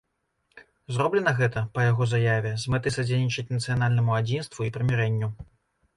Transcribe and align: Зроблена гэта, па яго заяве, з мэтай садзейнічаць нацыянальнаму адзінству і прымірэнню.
Зроблена 0.95 1.33
гэта, 1.41 1.63
па 1.75 1.85
яго 1.91 2.07
заяве, 2.15 2.55
з 2.63 2.73
мэтай 2.77 2.95
садзейнічаць 2.97 3.49
нацыянальнаму 3.55 4.17
адзінству 4.21 4.59
і 4.69 4.73
прымірэнню. 4.79 5.35